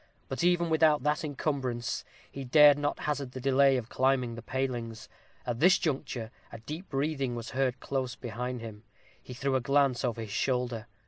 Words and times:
But 0.29 0.43
even 0.43 0.71
without 0.71 1.03
that 1.03 1.23
incumbrance, 1.23 2.03
he 2.31 2.43
dared 2.43 2.79
not 2.79 3.01
hazard 3.01 3.33
the 3.33 3.39
delay 3.39 3.77
of 3.77 3.87
climbing 3.89 4.33
the 4.33 4.41
palings. 4.41 5.07
At 5.45 5.59
this 5.59 5.77
juncture 5.77 6.31
a 6.51 6.57
deep 6.57 6.89
breathing 6.89 7.35
was 7.35 7.51
heard 7.51 7.79
close 7.79 8.15
behind 8.15 8.61
him. 8.61 8.81
He 9.21 9.35
threw 9.35 9.55
a 9.55 9.61
glance 9.61 10.03
over 10.03 10.21
his 10.21 10.31
shoulder. 10.31 10.87